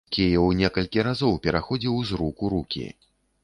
[0.15, 2.85] Кіеў некалькі разоў пераходзіў з рук у рукі.